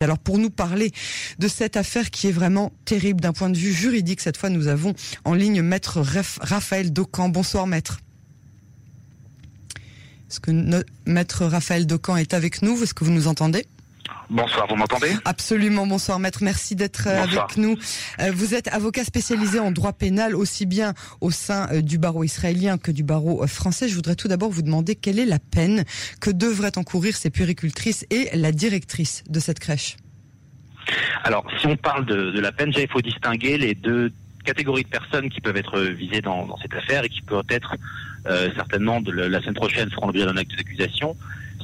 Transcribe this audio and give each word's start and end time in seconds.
Alors 0.00 0.20
pour 0.20 0.38
nous 0.38 0.50
parler 0.50 0.92
de 1.40 1.48
cette 1.48 1.76
affaire 1.76 2.12
qui 2.12 2.28
est 2.28 2.32
vraiment 2.32 2.72
terrible 2.84 3.20
d'un 3.20 3.32
point 3.32 3.50
de 3.50 3.58
vue 3.58 3.72
juridique, 3.72 4.20
cette 4.20 4.36
fois 4.36 4.48
nous 4.48 4.68
avons 4.68 4.94
en 5.24 5.34
ligne 5.34 5.60
maître 5.60 6.00
Raphaël 6.40 6.92
Docan. 6.92 7.28
Bonsoir 7.28 7.66
maître. 7.66 7.98
Est-ce 10.30 10.38
que 10.38 10.52
maître 11.04 11.46
Raphaël 11.46 11.84
Docan 11.84 12.16
est 12.16 12.32
avec 12.32 12.62
nous? 12.62 12.80
Est-ce 12.80 12.94
que 12.94 13.02
vous 13.02 13.10
nous 13.10 13.26
entendez? 13.26 13.66
Bonsoir, 14.30 14.66
vous 14.68 14.76
m'entendez? 14.76 15.10
Absolument, 15.24 15.86
bonsoir 15.86 16.18
maître, 16.18 16.40
merci 16.42 16.76
d'être 16.76 17.06
euh, 17.06 17.22
avec 17.22 17.56
nous. 17.56 17.78
Euh, 18.20 18.30
vous 18.30 18.54
êtes 18.54 18.68
avocat 18.68 19.02
spécialisé 19.02 19.58
en 19.58 19.70
droit 19.70 19.94
pénal 19.94 20.36
aussi 20.36 20.66
bien 20.66 20.92
au 21.22 21.30
sein 21.30 21.66
euh, 21.72 21.80
du 21.80 21.96
barreau 21.96 22.24
israélien 22.24 22.76
que 22.76 22.90
du 22.90 23.02
barreau 23.02 23.46
français. 23.46 23.88
Je 23.88 23.94
voudrais 23.94 24.16
tout 24.16 24.28
d'abord 24.28 24.50
vous 24.50 24.60
demander 24.60 24.96
quelle 24.96 25.18
est 25.18 25.24
la 25.24 25.38
peine 25.38 25.84
que 26.20 26.30
devraient 26.30 26.76
encourir 26.76 27.16
ces 27.16 27.30
puéricultrices 27.30 28.04
et 28.10 28.28
la 28.36 28.52
directrice 28.52 29.24
de 29.30 29.40
cette 29.40 29.60
crèche? 29.60 29.96
Alors, 31.24 31.46
si 31.58 31.66
on 31.66 31.76
parle 31.76 32.04
de, 32.04 32.38
la 32.38 32.52
peine, 32.52 32.70
il 32.76 32.88
faut 32.88 33.00
distinguer 33.00 33.56
les 33.56 33.74
deux 33.74 34.12
catégories 34.44 34.84
de 34.84 34.88
personnes 34.88 35.30
qui 35.30 35.40
peuvent 35.40 35.56
être 35.56 35.80
visées 35.80 36.20
dans, 36.20 36.54
cette 36.58 36.74
affaire 36.74 37.04
et 37.04 37.08
qui 37.08 37.22
peuvent 37.22 37.44
être 37.48 37.76
certainement 38.56 39.00
de 39.00 39.12
la 39.12 39.40
semaine 39.40 39.54
prochaine 39.54 39.90
feront 39.90 40.06
l'objet 40.06 40.24
d'un 40.24 40.36
acte 40.36 40.54
d'accusation 40.56 41.16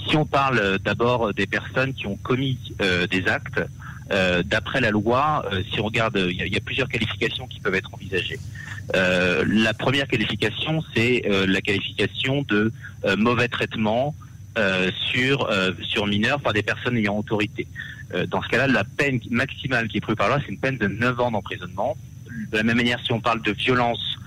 si 0.09 0.17
on 0.17 0.27
parle 0.27 0.59
euh, 0.59 0.79
d'abord 0.79 1.33
des 1.35 1.47
personnes 1.47 1.95
qui 1.95 2.07
ont 2.07 2.17
commis 2.17 2.59
euh, 2.81 3.07
des 3.07 3.27
actes, 3.27 3.63
euh, 4.13 4.43
d'après 4.43 4.81
la 4.81 4.91
loi, 4.91 5.45
si 5.73 5.81
on 5.81 5.85
regarde, 5.85 6.17
il 6.17 6.37
y, 6.37 6.57
a 6.57 6.61
plusieurs 6.61 6.89
qualifications 6.89 7.47
qui 7.47 7.61
peuvent 7.61 7.75
être 7.75 7.93
envisagées. 7.95 8.39
la 8.93 9.73
première 9.73 10.07
qualification, 10.07 10.85
c'est 10.95 11.25
la 11.49 11.63
qualification 11.63 12.43
de 12.43 12.71
mauvais 13.17 13.49
traitement 13.49 14.15
sur 15.11 15.49
sur 15.83 16.07
mineurs 16.07 16.41
par 16.43 16.53
des 16.53 16.63
personnes 16.63 16.99
ayant 16.99 17.17
autorité. 17.17 17.67
dans 18.29 18.43
ce 18.43 18.49
cas-là, 18.49 18.67
la 18.67 18.85
peine 18.85 19.21
maximale 19.31 19.89
qui 19.89 19.97
est 19.97 20.01
prévue 20.03 20.17
par 20.17 20.29
loi, 20.29 20.39
c'est 20.43 20.53
une 20.53 20.59
peine 20.59 20.77
de 20.77 20.87
9 20.87 21.21
ans 21.21 21.31
d'emprisonnement. 21.31 21.97
De 22.53 22.59
la 22.59 22.63
même 22.63 22.77
manière, 22.77 23.01
si 23.03 23.11
on 23.13 23.21
parle 23.21 23.41
de 23.41 23.53
violence 23.53 24.19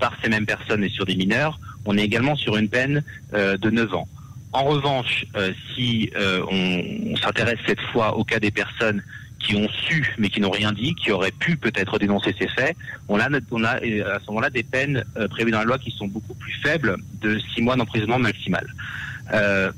par 0.00 0.14
ces 0.20 0.30
mêmes 0.30 0.46
personnes 0.46 0.82
et 0.82 0.88
sur 0.88 1.06
des 1.06 1.14
mineurs, 1.14 1.60
on 1.84 1.96
est 1.96 2.02
également 2.02 2.34
sur 2.34 2.56
une 2.56 2.68
peine 2.68 3.04
de 3.32 3.70
9 3.70 3.94
ans. 3.94 4.08
En 4.52 4.64
revanche, 4.64 5.24
euh, 5.34 5.52
si 5.74 6.10
euh, 6.14 6.42
on, 6.50 7.16
s'intéresse 7.16 7.58
cette 7.66 7.80
fois 7.80 8.16
au 8.16 8.24
cas 8.24 8.38
des 8.38 8.50
personnes 8.50 9.02
qui 9.38 9.56
ont 9.56 9.68
su 9.68 10.14
mais 10.18 10.28
qui 10.28 10.40
n'ont 10.40 10.50
rien 10.50 10.72
dit, 10.72 10.94
qui 10.94 11.10
auraient 11.10 11.32
pu 11.32 11.56
peut-être 11.56 11.98
dénoncer 11.98 12.34
ces 12.38 12.48
faits, 12.48 12.76
on 13.08 13.18
a, 13.18 13.30
euh, 13.30 14.14
à 14.14 14.20
ce 14.20 14.26
moment-là 14.28 14.50
des 14.50 14.62
peines 14.62 15.04
prévues 15.30 15.50
dans 15.50 15.60
la 15.60 15.64
loi 15.64 15.78
qui 15.78 15.90
sont 15.90 16.06
beaucoup 16.06 16.34
plus 16.34 16.52
faibles, 16.62 16.96
de 17.20 17.40
six 17.54 17.62
mois 17.62 17.76
d'emprisonnement 17.76 18.18
maximal. 18.18 18.66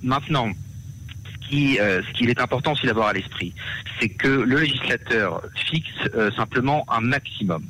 maintenant, 0.02 0.50
ce 1.42 2.12
qu'il 2.12 2.30
est 2.30 2.40
important 2.40 2.72
aussi 2.72 2.86
d'avoir 2.86 3.08
à 3.08 3.12
l'esprit, 3.12 3.54
c'est 4.00 4.08
que 4.08 4.28
le 4.28 4.58
législateur 4.58 5.40
fixe 5.54 6.34
simplement 6.36 6.84
un 6.90 7.00
maximum. 7.00 7.64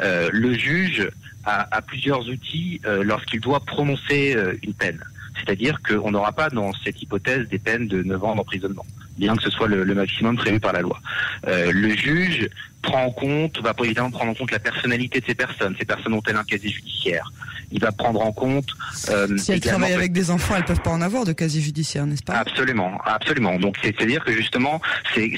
le 0.00 0.54
juge 0.54 1.08
a, 1.44 1.76
a 1.76 1.82
plusieurs 1.82 2.26
outils 2.28 2.80
lorsqu'il 3.02 3.40
doit 3.40 3.60
prononcer 3.60 4.34
une 4.62 4.72
peine. 4.72 5.04
C'est-à-dire 5.38 5.80
qu'on 5.82 6.10
n'aura 6.10 6.32
pas 6.32 6.50
dans 6.50 6.72
cette 6.84 7.00
hypothèse 7.02 7.48
des 7.48 7.58
peines 7.58 7.88
de 7.88 8.02
9 8.02 8.24
ans 8.24 8.34
d'emprisonnement, 8.34 8.86
bien 9.18 9.36
que 9.36 9.42
ce 9.42 9.50
soit 9.50 9.68
le, 9.68 9.94
maximum 9.94 10.36
prévu 10.36 10.60
par 10.60 10.72
la 10.72 10.80
loi. 10.80 11.00
Euh, 11.46 11.72
le 11.72 11.90
juge 11.96 12.48
prend 12.82 13.04
en 13.04 13.10
compte, 13.10 13.60
va 13.60 13.74
évidemment 13.84 14.10
prendre 14.10 14.30
en 14.30 14.34
compte 14.34 14.50
la 14.50 14.58
personnalité 14.58 15.20
de 15.20 15.26
ces 15.26 15.34
personnes. 15.34 15.74
Ces 15.78 15.84
personnes 15.84 16.14
ont-elles 16.14 16.36
un 16.36 16.44
casier 16.44 16.70
judiciaire? 16.70 17.30
Il 17.70 17.80
va 17.80 17.92
prendre 17.92 18.20
en 18.22 18.32
compte. 18.32 18.68
Euh, 19.10 19.36
si 19.36 19.52
elles 19.52 19.60
travaillent 19.60 19.92
avec 19.92 20.12
des 20.12 20.30
enfants, 20.30 20.54
elles 20.56 20.64
peuvent 20.64 20.80
pas 20.80 20.90
en 20.90 21.02
avoir 21.02 21.24
de 21.24 21.32
casier 21.32 21.60
judiciaire, 21.60 22.06
n'est-ce 22.06 22.22
pas? 22.22 22.34
Absolument, 22.34 22.98
absolument. 23.04 23.58
Donc 23.58 23.76
c'est-à-dire 23.82 24.24
que 24.24 24.32
justement, 24.32 24.80
c'est 25.14 25.28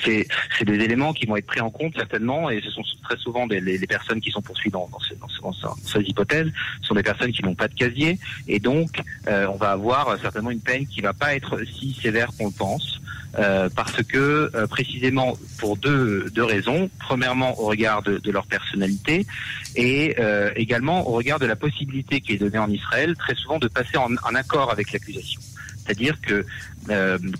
des 0.65 0.75
éléments 0.75 1.12
qui 1.12 1.27
vont 1.27 1.37
être 1.37 1.47
pris 1.47 1.61
en 1.61 1.70
compte 1.70 1.94
certainement, 1.97 2.50
et 2.50 2.61
ce 2.62 2.70
sont 2.70 2.83
très 3.03 3.17
souvent 3.17 3.47
des, 3.47 3.61
les, 3.61 3.78
personnes 3.87 4.20
qui 4.20 4.31
sont 4.31 4.42
poursuivies 4.42 4.70
dans, 4.70 4.89
dans, 4.89 5.00
ces, 5.00 5.17
dans, 5.17 5.53
ces 5.84 6.00
hypothèses, 6.03 6.48
sont 6.83 6.94
des 6.94 7.03
personnes 7.03 7.33
qui 7.33 7.42
n'ont 7.42 7.56
pas 7.56 7.67
de 7.67 7.75
casier, 7.75 8.19
et 8.47 8.60
donc 8.60 9.03
euh, 9.27 9.47
on 9.49 9.56
va 9.56 9.72
avoir 9.72 10.16
certainement 10.21 10.50
une 10.50 10.60
peine 10.60 10.87
qui 10.87 11.00
va 11.00 11.12
pas 11.12 11.34
être 11.34 11.59
si 11.65 11.99
sévère 12.00 12.28
qu'on 12.38 12.47
le 12.47 12.53
pense. 12.53 13.00
Euh, 13.38 13.68
parce 13.76 14.02
que 14.02 14.50
euh, 14.56 14.66
précisément 14.66 15.36
pour 15.58 15.76
deux, 15.76 16.28
deux 16.30 16.42
raisons. 16.42 16.91
Premièrement, 16.98 17.58
au 17.60 17.66
regard 17.66 18.02
de, 18.02 18.20
leur 18.30 18.46
personnalité 18.46 19.24
et 19.76 20.16
euh, 20.18 20.50
également 20.56 21.08
au 21.08 21.12
regard 21.12 21.38
de 21.38 21.46
la 21.46 21.54
possibilité 21.54 22.20
qui 22.20 22.32
est 22.32 22.38
donnée 22.38 22.58
en 22.58 22.68
Israël 22.68 23.14
très 23.16 23.36
souvent 23.36 23.58
de 23.58 23.68
passer 23.68 23.96
en, 23.96 24.12
en 24.14 24.34
accord 24.34 24.72
avec 24.72 24.92
l'accusation. 24.92 25.41
C'est-à-dire 25.78 26.20
que 26.20 26.44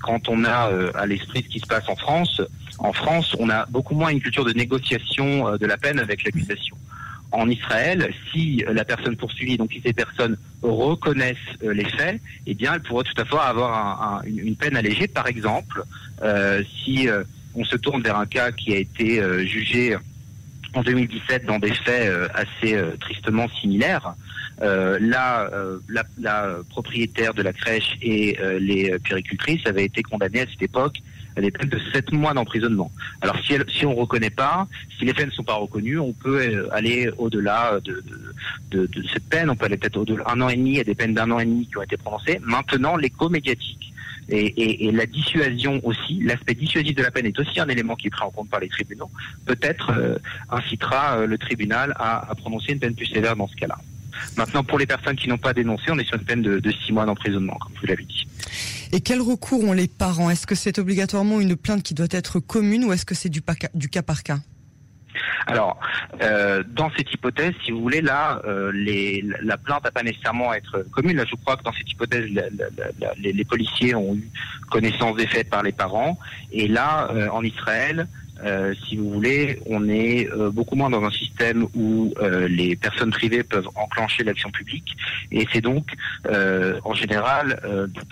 quand 0.01 0.29
on 0.29 0.45
a 0.45 0.73
à 0.95 1.07
l'esprit 1.07 1.45
ce 1.45 1.53
qui 1.53 1.61
se 1.61 1.67
passe 1.67 1.89
en 1.89 1.95
France, 1.95 2.41
en 2.79 2.93
France, 2.93 3.37
on 3.39 3.49
a 3.49 3.67
beaucoup 3.67 3.95
moins 3.95 4.09
une 4.09 4.21
culture 4.21 4.45
de 4.45 4.53
négociation 4.53 5.57
de 5.57 5.67
la 5.67 5.77
peine 5.77 6.01
avec 6.01 6.25
l'accusation 6.25 6.77
en 7.33 7.49
Israël, 7.49 8.13
si 8.33 8.65
la 8.67 8.85
personne 8.85 9.17
poursuivie, 9.17 9.57
donc 9.57 9.73
si 9.73 9.81
ces 9.81 9.93
personnes 9.93 10.37
reconnaissent 10.63 11.37
euh, 11.63 11.73
les 11.73 11.85
faits, 11.85 12.21
eh 12.47 12.55
bien, 12.55 12.75
elles 12.75 12.83
pourraient 12.83 13.05
tout 13.05 13.21
à 13.21 13.25
fait 13.25 13.37
avoir 13.37 14.23
une, 14.27 14.57
peine 14.57 14.77
allégée. 14.77 15.07
Par 15.07 15.27
exemple, 15.27 15.83
euh, 16.23 16.63
si 16.85 17.09
euh, 17.09 17.23
on 17.55 17.65
se 17.65 17.77
tourne 17.77 18.03
vers 18.03 18.17
un 18.17 18.27
cas 18.27 18.53
qui 18.53 18.73
a 18.73 18.79
été 18.79 19.23
jugé 19.47 19.97
en 20.75 20.83
2017 20.83 21.47
dans 21.47 21.59
des 21.59 21.75
faits 21.75 22.13
assez 22.35 22.79
tristement 23.01 23.49
similaires, 23.61 24.15
là, 24.61 25.51
la, 25.89 26.05
la, 26.19 26.57
propriétaire 26.69 27.35
de 27.35 27.43
la 27.43 27.53
crèche 27.53 27.97
et 28.03 28.39
les 28.59 28.99
péricultrices 29.01 29.67
avaient 29.67 29.85
été 29.85 30.03
condamnées 30.03 30.43
à 30.43 30.47
cette 30.47 30.63
époque 30.63 31.01
elle 31.37 31.45
est 31.45 31.51
peine 31.51 31.69
de 31.69 31.81
7 31.93 32.13
mois 32.13 32.35
d'emprisonnement. 32.35 32.91
Alors 33.21 33.37
si, 33.45 33.55
elle, 33.55 33.65
si 33.69 33.87
on 33.87 33.91
ne 33.91 33.97
reconnaît 33.97 34.31
pas, 34.31 34.67
si 34.99 35.05
les 35.05 35.15
faits 35.15 35.27
ne 35.27 35.33
sont 35.33 35.45
pas 35.45 35.55
reconnus, 35.55 35.99
on 35.99 36.13
peut 36.13 36.41
euh, 36.41 36.69
aller 36.73 37.11
au-delà 37.19 37.79
de, 37.85 38.03
de, 38.71 38.87
de, 38.87 39.09
cette 39.13 39.29
peine, 39.29 39.51
on 39.51 39.57
peut 39.57 39.67
aller 39.67 39.77
peut-être 39.77 39.97
au-delà 39.97 40.25
un 40.29 40.41
an 40.41 40.49
et 40.49 40.57
demi, 40.57 40.71
il 40.73 40.77
y 40.77 40.81
a 40.81 40.85
des 40.85 40.95
peines 40.95 41.15
d'un 41.15 41.31
an 41.31 41.39
et 41.39 41.45
demi 41.45 41.67
qui 41.67 41.77
ont 41.79 41.83
été 41.83 41.97
prononcées. 41.97 42.41
Maintenant, 42.43 42.97
l'écho 42.97 43.29
médiatique 43.29 43.93
et, 44.33 44.91
la 44.93 45.07
dissuasion 45.07 45.81
aussi, 45.85 46.21
l'aspect 46.23 46.55
dissuasif 46.55 46.95
de 46.95 47.03
la 47.03 47.11
peine 47.11 47.27
est 47.27 47.39
aussi 47.39 47.61
un 47.61 47.69
élément 47.69 47.97
qui 47.97 48.09
est 48.09 48.11
pris 48.11 48.23
en 48.25 48.31
compte 48.31 48.49
par 48.49 48.61
les 48.61 48.69
tribunaux, 48.69 49.11
peut-être 49.47 49.93
euh, 49.97 50.19
incitera 50.51 51.19
euh, 51.19 51.27
le 51.27 51.39
tribunal 51.39 51.95
à, 51.99 52.33
prononcer 52.37 52.73
une 52.73 52.79
peine 52.79 52.95
plus 52.95 53.07
sévère 53.07 53.37
dans 53.37 53.49
ce 53.49 53.57
cas-là. 53.57 53.79
Maintenant, 54.37 54.65
pour 54.65 54.79
les 54.79 54.87
personnes 54.87 55.17
qui 55.17 55.29
n'ont 55.29 55.39
pas 55.39 55.55
dénoncé, 55.55 55.85
on 55.91 55.99
est 55.99 56.05
sur 56.05 56.17
une 56.17 56.25
peine 56.25 56.43
de, 56.43 56.71
six 56.85 56.93
mois 56.93 57.07
d'emprisonnement, 57.07 57.55
comme 57.55 57.73
vous 57.81 57.87
l'avez 57.87 58.05
dit. 58.05 58.27
Et 58.93 59.01
quel 59.01 59.21
recours 59.21 59.65
ont 59.65 59.73
les 59.73 59.89
parents? 59.89 60.31
Est-ce 60.31 60.47
que 60.47 60.55
c'est 60.55 60.79
obligatoirement 60.79 61.41
une 61.41 61.57
plainte 61.57 61.83
qui 61.83 61.95
doit 61.95 62.09
être 62.11 62.41
commune 62.41 62.85
ou 62.85 62.93
est-ce 62.93 63.07
que 63.07 63.15
c'est 63.15 63.29
du, 63.29 63.41
du 63.75 63.89
cas 63.89 64.03
par 64.03 64.23
cas? 64.23 64.41
Alors, 65.47 65.79
euh, 66.23 66.63
dans 66.67 66.91
cette 66.97 67.13
hypothèse, 67.13 67.55
si 67.65 67.71
vous 67.71 67.81
voulez, 67.81 68.01
là, 68.01 68.41
euh, 68.45 68.71
les, 68.73 69.25
la 69.43 69.57
plainte 69.57 69.85
n'a 69.85 69.91
pas 69.91 70.03
nécessairement 70.03 70.51
à 70.51 70.57
être 70.57 70.85
commune. 70.93 71.17
Là, 71.17 71.25
je 71.29 71.35
crois 71.37 71.57
que 71.57 71.63
dans 71.63 71.73
cette 71.73 71.91
hypothèse, 71.91 72.29
les, 73.17 73.45
policiers 73.45 73.95
ont 73.95 74.15
eu 74.15 74.29
connaissance 74.71 75.17
des 75.17 75.27
faits 75.27 75.51
par 75.51 75.63
les 75.63 75.73
parents. 75.73 76.19
Et 76.53 76.69
là, 76.69 77.09
euh, 77.11 77.29
en 77.31 77.43
Israël, 77.43 78.07
euh, 78.45 78.75
si 78.87 78.97
vous 78.97 79.11
voulez, 79.11 79.61
on 79.67 79.89
est 79.89 80.29
euh, 80.31 80.51
beaucoup 80.51 80.77
moins 80.77 80.91
dans 80.91 81.05
un 81.05 81.11
système 81.11 81.67
où 81.75 82.15
euh, 82.21 82.49
les 82.49 82.77
personnes 82.77 83.11
privées 83.11 83.43
peuvent 83.43 83.69
enclencher 83.75 84.25
l'action 84.25 84.51
publique, 84.51 84.97
et 85.31 85.47
c'est 85.53 85.61
donc 85.61 85.87
en 86.85 86.95
général 86.95 87.61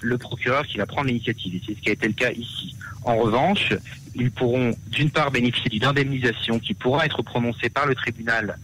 le 0.02 0.18
procureur 0.18 0.66
qui 0.66 0.78
va 0.78 0.86
prendre 0.86 1.08
l'initiative. 1.08 1.54
Et 1.56 1.62
c'est 1.66 1.74
ce 1.74 1.80
qui 1.80 1.90
a 1.90 1.92
été 1.92 2.06
le 2.06 2.14
cas 2.14 2.30
ici. 2.30 2.74
En 3.04 3.16
revanche, 3.16 3.72
ils 4.14 4.30
pourront 4.30 4.72
d'une 4.88 5.10
part 5.10 5.30
bénéficier 5.30 5.70
d'une 5.70 5.84
indemnisation 5.84 6.58
qui 6.58 6.74
pourra 6.74 7.06
être 7.06 7.22
prononcée 7.22 7.68
par 7.70 7.86
le 7.86 7.94
tribunal 7.94 8.58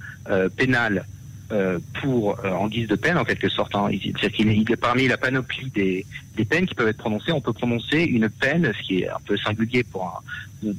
pénal 0.56 1.04
euh, 1.52 1.78
pour 2.00 2.38
euh, 2.44 2.50
en 2.52 2.68
guise 2.68 2.88
de 2.88 2.96
peine 2.96 3.18
en 3.18 3.24
quelque 3.24 3.48
sorte. 3.48 3.74
Hein. 3.74 3.88
C'est-à-dire 3.90 4.32
qu'il 4.32 4.72
est 4.72 4.76
parmi 4.76 5.06
la 5.08 5.18
panoplie 5.18 5.70
des, 5.70 6.06
des, 6.36 6.44
peines 6.44 6.66
qui 6.66 6.74
peuvent 6.74 6.88
être 6.88 6.96
prononcées, 6.96 7.32
on 7.32 7.40
peut 7.40 7.52
prononcer 7.52 8.02
une 8.02 8.28
peine, 8.30 8.72
ce 8.76 8.86
qui 8.86 9.02
est 9.02 9.08
un 9.08 9.20
peu 9.26 9.36
singulier 9.36 9.84
pour, 9.84 10.22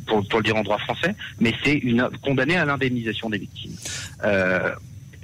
pour, 0.08 0.28
pour 0.28 0.40
le 0.40 0.44
dire 0.44 0.56
en 0.56 0.64
droit 0.64 0.80
français, 0.80 1.16
mais 1.40 1.54
c'est 1.64 1.76
une 1.76 2.10
condamnée 2.24 2.58
à 2.58 2.66
l'indemnisation 2.66 3.30
des 3.30 3.38
victimes. 3.38 3.76
Euh, 4.24 4.72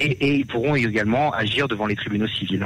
et, 0.01 0.35
ils 0.35 0.45
pourront 0.45 0.75
également 0.75 1.31
agir 1.33 1.67
devant 1.67 1.85
les 1.85 1.95
tribunaux 1.95 2.27
civils. 2.27 2.65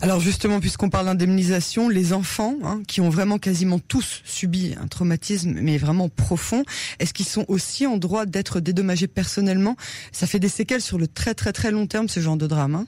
Alors 0.00 0.20
justement, 0.20 0.60
puisqu'on 0.60 0.90
parle 0.90 1.06
d'indemnisation, 1.06 1.88
les 1.88 2.12
enfants 2.12 2.54
hein, 2.64 2.80
qui 2.86 3.00
ont 3.00 3.10
vraiment 3.10 3.38
quasiment 3.38 3.78
tous 3.78 4.22
subi 4.24 4.74
un 4.80 4.86
traumatisme, 4.86 5.58
mais 5.60 5.78
vraiment 5.78 6.08
profond, 6.08 6.64
est-ce 6.98 7.12
qu'ils 7.12 7.26
sont 7.26 7.44
aussi 7.48 7.86
en 7.86 7.96
droit 7.96 8.26
d'être 8.26 8.60
dédommagés 8.60 9.08
personnellement? 9.08 9.76
Ça 10.12 10.26
fait 10.26 10.38
des 10.38 10.48
séquelles 10.48 10.80
sur 10.80 10.98
le 10.98 11.06
très 11.06 11.34
très 11.34 11.52
très 11.52 11.70
long 11.70 11.86
terme, 11.86 12.08
ce 12.08 12.20
genre 12.20 12.36
de 12.36 12.46
drame. 12.46 12.74
Hein? 12.74 12.86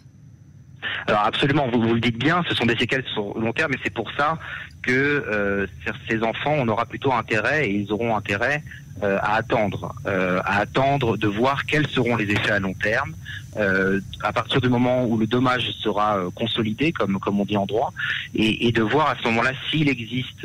Alors 1.07 1.23
absolument, 1.23 1.69
vous, 1.73 1.81
vous, 1.81 1.95
le 1.95 2.01
dites 2.01 2.19
bien, 2.19 2.45
ce 2.49 2.55
sont 2.55 2.67
des 2.67 2.77
séquelles 2.77 3.05
sur 3.13 3.39
long 3.39 3.53
terme, 3.53 3.73
et 3.75 3.79
c'est 3.83 3.93
pour 3.93 4.11
ça 4.17 4.39
que 4.87 4.93
euh, 4.93 5.67
ces 6.09 6.23
enfants, 6.23 6.55
on 6.63 6.69
aura 6.69 6.87
plutôt 6.87 7.13
intérêt, 7.13 7.69
et 7.69 7.73
ils 7.81 7.93
auront 7.93 8.17
intérêt 8.17 8.63
euh, 9.03 9.19
à 9.21 9.33
attendre, 9.43 9.95
euh, 10.07 10.41
à 10.45 10.61
attendre 10.61 11.17
de 11.25 11.29
voir 11.41 11.67
quels 11.67 11.89
seront 11.89 12.17
les 12.17 12.29
effets 12.31 12.53
à 12.53 12.61
long 12.67 12.75
terme, 12.75 13.13
euh, 13.57 14.01
à 14.23 14.33
partir 14.33 14.61
du 14.61 14.69
moment 14.69 15.05
où 15.05 15.15
le 15.19 15.27
dommage 15.27 15.67
sera 15.85 16.09
euh, 16.19 16.31
consolidé, 16.31 16.93
comme 16.93 17.19
comme 17.19 17.41
on 17.41 17.45
dit 17.45 17.59
en 17.65 17.67
droit, 17.67 17.93
et, 18.35 18.51
et 18.67 18.73
de 18.73 18.83
voir 18.83 19.07
à 19.11 19.17
ce 19.21 19.25
moment-là 19.29 19.53
s'il 19.69 19.89
existe 19.89 20.43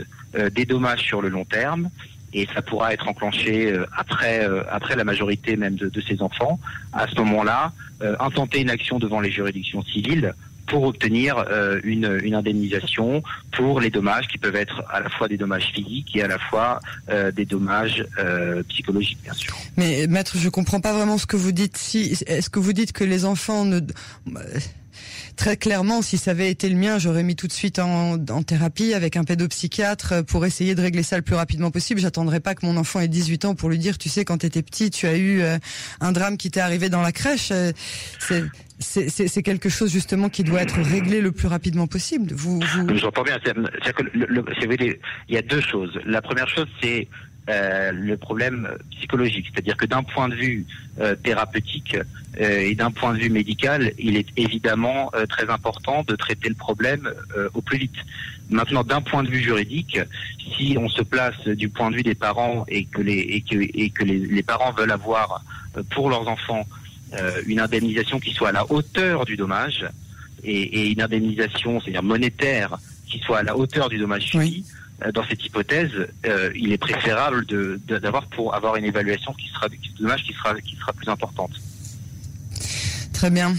des 0.58 0.66
dommages 0.66 1.04
sur 1.12 1.22
le 1.22 1.30
long 1.30 1.44
terme 1.44 1.90
et 2.34 2.48
ça 2.54 2.62
pourra 2.62 2.94
être 2.94 3.08
enclenché 3.10 3.54
après 4.04 4.48
après 4.78 4.96
la 4.96 5.04
majorité 5.12 5.58
même 5.58 5.76
de, 5.76 5.88
de 5.90 6.02
ces 6.08 6.22
enfants. 6.22 6.56
À 6.94 7.06
ce 7.12 7.16
moment-là, 7.22 7.74
intenter 8.28 8.62
une 8.62 8.70
action 8.70 8.98
devant 9.06 9.20
les 9.20 9.30
juridictions 9.30 9.84
civiles 9.84 10.34
pour 10.72 10.84
obtenir 10.84 11.38
euh, 11.38 11.82
une, 11.84 12.18
une, 12.24 12.34
indemnisation 12.34 13.22
pour 13.52 13.82
les 13.82 13.90
dommages 13.90 14.30
qui 14.30 14.38
peuvent 14.38 14.56
être 14.56 14.82
à 14.90 15.02
la 15.02 15.10
fois 15.10 15.28
des 15.28 15.36
dommages 15.36 15.70
physiques 15.76 16.16
et 16.16 16.24
à 16.24 16.30
la 16.30 16.40
fois 16.40 16.80
euh, 17.10 17.30
des 17.30 17.46
dommages 17.46 18.06
euh, 18.18 18.64
psychologiques, 18.70 19.20
bien 19.22 19.34
sûr. 19.34 19.54
Mais 19.76 20.08
maître, 20.08 20.38
je 20.38 20.48
comprends 20.48 20.80
pas 20.80 20.94
vraiment 20.94 21.18
ce 21.18 21.26
que 21.26 21.36
vous 21.36 21.52
dites. 21.52 21.76
Si, 21.76 22.18
est-ce 22.26 22.50
que 22.50 22.60
vous 22.60 22.72
dites 22.72 22.94
que 22.94 23.04
les 23.04 23.26
enfants 23.26 23.66
ne 23.66 23.82
très 25.36 25.58
clairement, 25.58 26.02
si 26.02 26.18
ça 26.18 26.32
avait 26.32 26.50
été 26.50 26.70
le 26.70 26.76
mien, 26.76 27.00
j'aurais 27.00 27.24
mis 27.24 27.36
tout 27.36 27.48
de 27.48 27.52
suite 27.52 27.80
en, 27.80 28.18
thérapie 28.44 28.94
avec 28.94 29.18
un 29.18 29.24
pédopsychiatre 29.24 30.26
pour 30.26 30.46
essayer 30.46 30.76
de 30.76 30.82
régler 30.82 31.04
ça 31.04 31.16
le 31.18 31.22
plus 31.22 31.36
rapidement 31.36 31.72
possible. 31.72 32.00
J'attendrai 32.00 32.40
pas 32.40 32.56
que 32.56 32.66
mon 32.66 32.78
enfant 32.78 33.00
ait 33.00 33.08
18 33.08 33.46
ans 33.46 33.56
pour 33.56 33.70
lui 33.70 33.78
dire, 33.78 33.98
tu 33.98 34.10
sais, 34.10 34.26
quand 34.26 34.40
tu 34.40 34.46
étais 34.46 34.62
petit, 34.62 34.90
tu 34.90 35.08
as 35.08 35.18
eu 35.18 35.42
un 36.00 36.12
drame 36.12 36.38
qui 36.38 36.52
t'est 36.52 36.60
arrivé 36.60 36.90
dans 36.90 37.02
la 37.02 37.12
crèche. 37.12 37.52
C'est 38.80 39.44
quelque 39.44 39.70
chose 39.70 39.92
justement 39.92 40.30
qui 40.30 40.44
doit 40.44 40.62
être 40.62 40.80
réglé 40.82 41.22
le 41.22 41.32
plus 41.32 41.48
rapidement 41.48 41.88
possible. 41.88 42.34
Vous, 42.34 42.60
vous... 42.60 42.98
J'entends 42.98 43.24
bien. 43.24 43.38
C'est 43.84 43.94
que 43.94 44.04
le, 44.14 44.44
il 45.30 45.36
y 45.36 45.38
a 45.38 45.42
deux 45.42 45.62
choses. 45.62 46.00
La 46.06 46.22
première 46.22 46.50
chose, 46.50 46.68
c'est 46.82 47.08
euh, 47.50 47.92
le 47.92 48.18
problème 48.18 48.70
psychologique, 48.92 49.48
c'est-à-dire 49.52 49.78
que 49.78 49.86
d'un 49.86 50.04
point 50.04 50.30
de 50.30 50.36
vue 50.36 50.66
euh, 51.00 51.16
thérapeutique 51.16 51.98
euh, 52.40 52.60
et 52.60 52.76
d'un 52.76 52.92
point 52.92 53.14
de 53.14 53.20
vue 53.20 53.30
médical, 53.30 53.92
il 53.98 54.16
est 54.16 54.28
évidemment 54.38 55.10
euh, 55.16 55.26
très 55.26 55.50
important 55.50 56.04
de 56.08 56.16
traiter 56.16 56.50
le 56.50 56.56
problème 56.56 57.12
euh, 57.36 57.50
au 57.54 57.62
plus 57.62 57.80
vite. 57.80 57.96
Maintenant, 58.50 58.84
d'un 58.84 59.02
point 59.02 59.24
de 59.24 59.30
vue 59.30 59.42
juridique, 59.42 60.00
si 60.56 60.78
on 60.80 60.90
se 60.90 61.02
place 61.02 61.42
du 61.48 61.70
point 61.70 61.90
de 61.90 61.96
vue 61.96 62.04
des 62.04 62.16
parents 62.16 62.66
et 62.68 62.86
que 62.86 63.02
les 63.02 63.20
et 63.20 63.42
que, 63.42 63.56
et 63.56 63.90
que 63.90 64.04
les, 64.04 64.20
les 64.20 64.44
parents 64.44 64.72
veulent 64.74 64.92
avoir 64.92 65.44
pour 65.92 66.10
leurs 66.10 66.28
enfants 66.28 66.66
euh, 67.18 67.42
une 67.48 67.60
indemnisation 67.60 68.20
qui 68.20 68.32
soit 68.34 68.50
à 68.50 68.52
la 68.52 68.70
hauteur 68.72 69.26
du 69.26 69.36
dommage 69.36 69.86
et, 70.44 70.62
et 70.62 70.92
une 70.92 71.02
indemnisation, 71.02 71.80
c'est-à-dire 71.80 72.04
monétaire, 72.04 72.78
qui 73.08 73.20
soit 73.20 73.40
à 73.40 73.44
la 73.44 73.58
hauteur 73.58 73.90
du 73.90 73.98
dommage 73.98 74.24
subi. 74.24 74.66
Dans 75.14 75.26
cette 75.28 75.44
hypothèse, 75.46 75.92
euh, 76.26 76.52
il 76.56 76.72
est 76.72 76.78
préférable 76.78 77.46
d'avoir 77.88 78.24
de, 78.24 78.36
pour 78.36 78.54
avoir 78.54 78.76
une 78.76 78.86
évaluation 78.86 79.34
qui 79.34 79.48
sera 79.48 79.68
dommage 80.00 80.24
qui 80.24 80.34
sera 80.34 80.60
qui 80.62 80.76
sera 80.76 80.94
plus 80.94 81.10
importante. 81.10 81.52
Très 83.14 83.30
bien. 83.30 83.56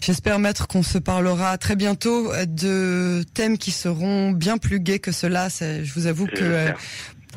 J'espère, 0.00 0.38
maître, 0.38 0.66
qu'on 0.66 0.82
se 0.82 0.98
parlera 0.98 1.56
très 1.56 1.76
bientôt 1.76 2.30
de 2.46 3.22
thèmes 3.34 3.58
qui 3.58 3.70
seront 3.70 4.32
bien 4.32 4.58
plus 4.58 4.80
gais 4.80 4.98
que 4.98 5.12
cela. 5.12 5.48
Je 5.48 5.92
vous 5.94 6.06
avoue 6.06 6.26
que 6.26 6.72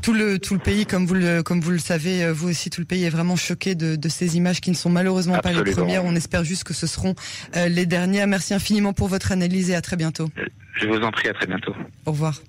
tout 0.01 0.13
le 0.13 0.39
tout 0.39 0.53
le 0.53 0.59
pays, 0.59 0.85
comme 0.85 1.05
vous 1.05 1.13
le 1.13 1.43
comme 1.43 1.61
vous 1.61 1.71
le 1.71 1.79
savez, 1.79 2.23
euh, 2.23 2.33
vous 2.33 2.49
aussi, 2.49 2.69
tout 2.69 2.81
le 2.81 2.85
pays 2.85 3.03
est 3.03 3.09
vraiment 3.09 3.35
choqué 3.35 3.75
de, 3.75 3.95
de 3.95 4.09
ces 4.09 4.37
images 4.37 4.61
qui 4.61 4.69
ne 4.69 4.75
sont 4.75 4.89
malheureusement 4.89 5.37
pas 5.39 5.51
les 5.51 5.71
premières. 5.71 6.05
On 6.05 6.15
espère 6.15 6.43
juste 6.43 6.63
que 6.63 6.73
ce 6.73 6.87
seront 6.87 7.15
euh, 7.55 7.67
les 7.67 7.85
dernières. 7.85 8.27
Merci 8.27 8.53
infiniment 8.53 8.93
pour 8.93 9.07
votre 9.07 9.31
analyse 9.31 9.69
et 9.69 9.75
à 9.75 9.81
très 9.81 9.95
bientôt. 9.95 10.29
Je 10.79 10.87
vous 10.87 11.01
en 11.01 11.11
prie, 11.11 11.27
à 11.29 11.33
très 11.33 11.47
bientôt. 11.47 11.75
Au 12.05 12.11
revoir. 12.11 12.41